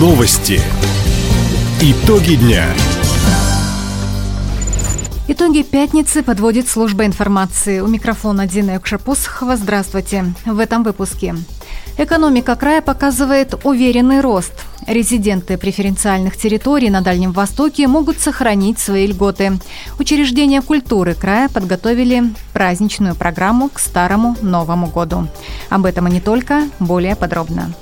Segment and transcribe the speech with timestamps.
[0.00, 0.58] Новости.
[1.82, 2.64] Итоги дня.
[5.28, 7.80] Итоги пятницы подводит служба информации.
[7.80, 9.56] У микрофона Дина Юкшапусхова.
[9.56, 10.32] Здравствуйте.
[10.46, 11.34] В этом выпуске.
[11.98, 14.54] Экономика края показывает уверенный рост.
[14.86, 19.58] Резиденты преференциальных территорий на Дальнем Востоке могут сохранить свои льготы.
[19.98, 25.28] Учреждения культуры края подготовили праздничную программу к Старому Новому году.
[25.68, 27.74] Об этом и не только, более подробно.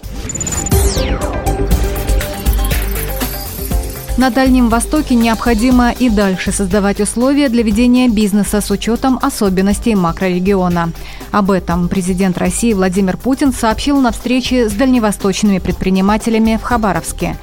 [4.19, 10.91] На Дальнем Востоке необходимо и дальше создавать условия для ведения бизнеса с учетом особенностей макрорегиона.
[11.31, 17.37] Об этом президент России Владимир Путин сообщил на встрече с дальневосточными предпринимателями в Хабаровске.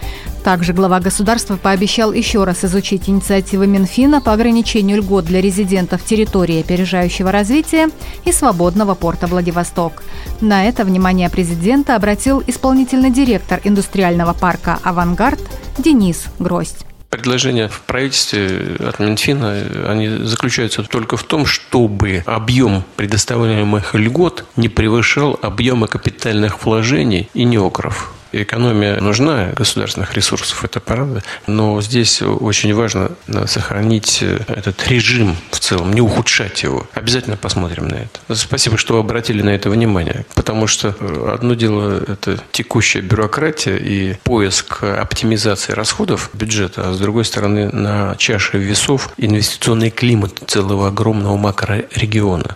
[0.46, 6.60] Также глава государства пообещал еще раз изучить инициативы Минфина по ограничению льгот для резидентов территории
[6.60, 7.90] опережающего развития
[8.26, 10.04] и свободного порта Владивосток.
[10.42, 15.40] На это внимание президента обратил исполнительный директор индустриального парка «Авангард»
[15.80, 16.86] Денис Гроздь.
[17.10, 24.70] Предложения в правительстве от Минфина, они заключаются только в том, чтобы объем предоставляемых льгот не
[24.70, 31.24] превышал объема капитальных вложений и неокров экономия нужна государственных ресурсов, это правда.
[31.48, 33.12] Но здесь очень важно
[33.46, 36.88] сохранить этот режим в целом, не ухудшать его.
[36.94, 38.36] Обязательно посмотрим на это.
[38.36, 40.26] Спасибо, что обратили на это внимание.
[40.36, 40.96] Потому что
[41.32, 48.16] одно дело– это текущая бюрократия и поиск оптимизации расходов бюджета, а с другой стороны на
[48.18, 52.56] чаше весов инвестиционный климат целого огромного макрорегиона.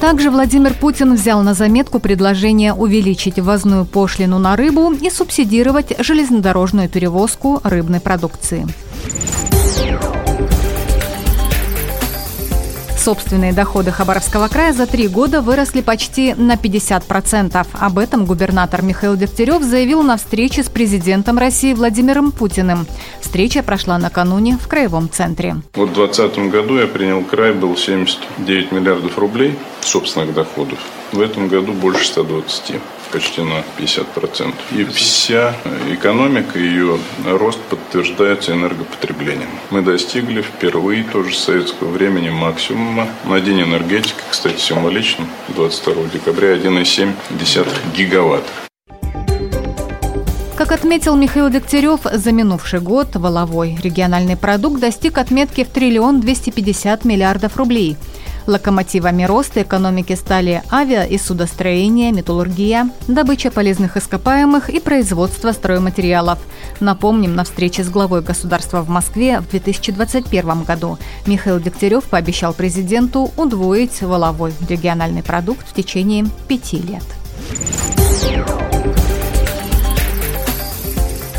[0.00, 6.88] Также Владимир Путин взял на заметку предложение увеличить ввозную пошлину на рыбу и субсидировать железнодорожную
[6.88, 8.66] перевозку рыбной продукции.
[13.10, 17.66] Собственные доходы Хабаровского края за три года выросли почти на 50%.
[17.72, 22.86] Об этом губернатор Михаил Дегтярев заявил на встрече с президентом России Владимиром Путиным.
[23.20, 25.56] Встреча прошла накануне в Краевом центре.
[25.74, 30.78] Вот в 2020 году я принял край, был 79 миллиардов рублей собственных доходов.
[31.10, 32.74] В этом году больше 120
[33.12, 34.54] почти на 50%.
[34.72, 35.54] И вся
[35.90, 39.50] экономика, ее рост подтверждается энергопотреблением.
[39.70, 47.14] Мы достигли впервые тоже советского времени максимума на день энергетики, кстати, символично, 22 декабря 1,7
[47.96, 48.44] гигаватт.
[50.56, 57.04] Как отметил Михаил Дегтярев, за минувший год воловой региональный продукт достиг отметки в триллион 250
[57.06, 57.96] миллиардов рублей–
[58.50, 66.40] Локомотивами роста экономики стали авиа и судостроение, металлургия, добыча полезных ископаемых и производство стройматериалов.
[66.80, 73.30] Напомним, на встрече с главой государства в Москве в 2021 году Михаил Дегтярев пообещал президенту
[73.36, 77.99] удвоить воловой региональный продукт в течение пяти лет.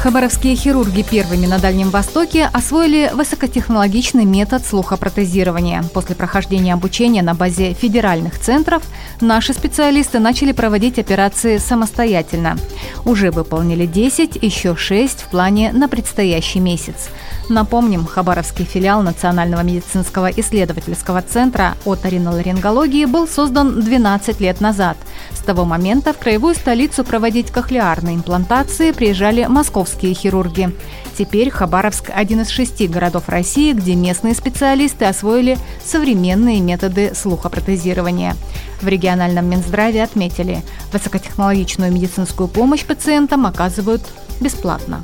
[0.01, 5.83] Хабаровские хирурги первыми на Дальнем Востоке освоили высокотехнологичный метод слухопротезирования.
[5.93, 8.81] После прохождения обучения на базе федеральных центров
[9.21, 12.57] наши специалисты начали проводить операции самостоятельно.
[13.05, 17.09] Уже выполнили 10, еще 6 в плане на предстоящий месяц.
[17.47, 24.97] Напомним, Хабаровский филиал Национального медицинского исследовательского центра оториноларингологии был создан 12 лет назад.
[25.41, 30.69] С того момента в краевую столицу проводить кохлеарные имплантации приезжали московские хирурги.
[31.17, 38.35] Теперь Хабаровск– один из шести городов России, где местные специалисты освоили современные методы слухопротезирования.
[38.81, 40.61] В региональном Минздраве отметили,
[40.93, 44.03] высокотехнологичную медицинскую помощь пациентам оказывают
[44.39, 45.03] бесплатно.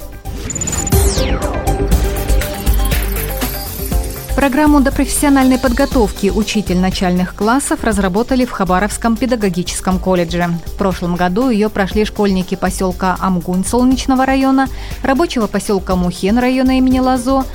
[4.38, 10.50] Программу допрофессиональной подготовки учитель начальных классов разработали в Хабаровском педагогическом колледже.
[10.68, 14.68] В прошлом году ее прошли школьники поселка Амгунь Солнечного района,
[15.02, 17.46] рабочего поселка Мухен района имени Лазо,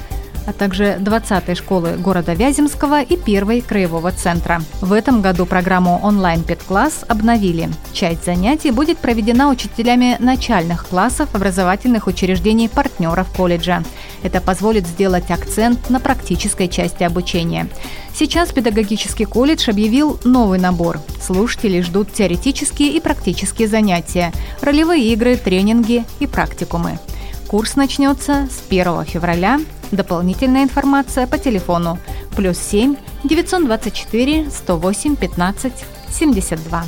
[0.46, 4.62] а также 20-й школы города Вяземского и 1-й краевого центра.
[4.80, 7.68] В этом году программу онлайн-педкласс обновили.
[7.92, 13.82] Часть занятий будет проведена учителями начальных классов образовательных учреждений партнеров колледжа.
[14.22, 17.68] Это позволит сделать акцент на практической части обучения.
[18.14, 21.00] Сейчас педагогический колледж объявил новый набор.
[21.20, 26.98] Слушатели ждут теоретические и практические занятия, ролевые игры, тренинги и практикумы.
[27.48, 29.60] Курс начнется с 1 февраля
[29.92, 31.98] Дополнительная информация по телефону
[32.34, 35.72] плюс 7 924 108 15
[36.10, 36.84] 72.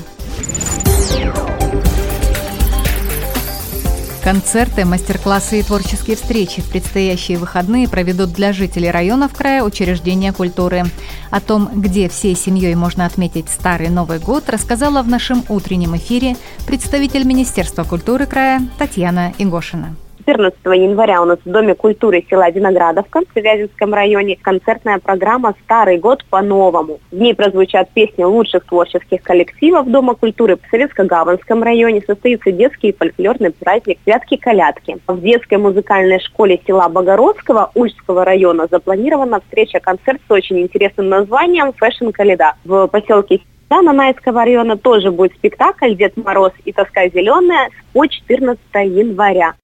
[4.24, 10.84] Концерты, мастер-классы и творческие встречи в предстоящие выходные проведут для жителей районов края учреждения культуры.
[11.30, 16.38] О том, где всей семьей можно отметить Старый Новый год, рассказала в нашем утреннем эфире
[16.66, 19.94] представитель Министерства культуры края Татьяна Игошина.
[20.26, 25.98] 14 января у нас в Доме культуры села Виноградовка в Вяземском районе концертная программа «Старый
[25.98, 26.98] год по-новому».
[27.10, 32.02] В ней прозвучат песни лучших творческих коллективов Дома культуры в Советско-Гаванском районе.
[32.06, 34.96] Состоится детский фольклорный праздник «Святки-колядки».
[35.06, 42.10] В детской музыкальной школе села Богородского Ульского района запланирована встреча-концерт с очень интересным названием «Fashion
[42.10, 42.54] Коляда».
[42.64, 48.58] В поселке да, Нанайского района тоже будет спектакль «Дед Мороз и тоска зеленая» по 14
[48.74, 49.54] января.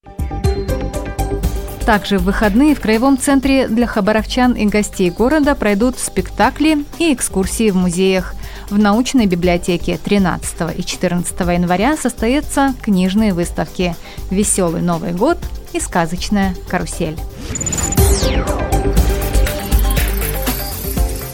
[1.84, 7.70] Также в выходные в Краевом центре для хабаровчан и гостей города пройдут спектакли и экскурсии
[7.70, 8.34] в музеях.
[8.68, 13.96] В научной библиотеке 13 и 14 января состоятся книжные выставки
[14.30, 15.38] «Веселый Новый год»
[15.72, 17.16] и «Сказочная карусель».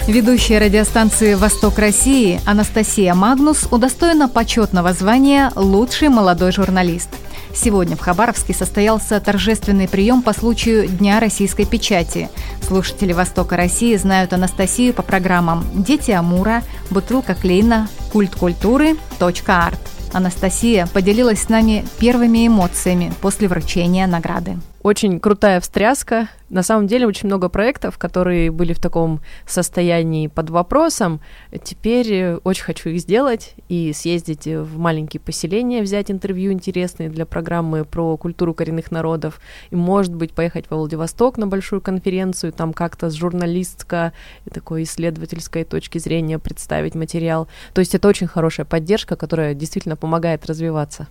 [0.06, 7.08] Ведущая радиостанции «Восток России» Анастасия Магнус удостоена почетного звания «Лучший молодой журналист».
[7.56, 12.28] Сегодня в Хабаровске состоялся торжественный прием по случаю Дня российской печати.
[12.62, 19.80] Слушатели «Востока России» знают Анастасию по программам «Дети Амура», «Бутылка Клейна», «Культ культуры», «Точка арт».
[20.12, 26.28] Анастасия поделилась с нами первыми эмоциями после вручения награды очень крутая встряска.
[26.48, 31.20] На самом деле очень много проектов, которые были в таком состоянии под вопросом.
[31.64, 37.26] Теперь э, очень хочу их сделать и съездить в маленькие поселения, взять интервью интересные для
[37.26, 39.40] программы про культуру коренных народов.
[39.70, 44.12] И, может быть, поехать во Владивосток на большую конференцию, там как-то с журналистской
[44.52, 47.48] такой исследовательской точки зрения представить материал.
[47.74, 51.08] То есть это очень хорошая поддержка, которая действительно помогает развиваться.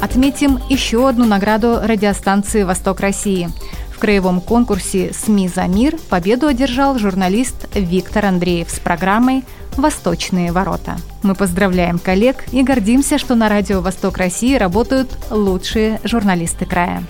[0.00, 3.50] Отметим еще одну награду радиостанции «Восток России».
[3.90, 9.44] В краевом конкурсе «СМИ за мир» победу одержал журналист Виктор Андреев с программой
[9.76, 10.98] «Восточные ворота».
[11.24, 17.02] Мы поздравляем коллег и гордимся, что на радио «Восток России» работают лучшие журналисты края.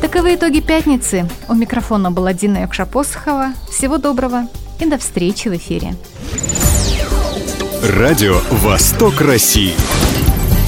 [0.00, 1.28] Таковы итоги пятницы.
[1.48, 3.52] У микрофона была Дина Якшапосхова.
[3.68, 4.46] Всего доброго
[4.78, 5.94] и до встречи в эфире.
[7.82, 9.74] Радио «Восток России».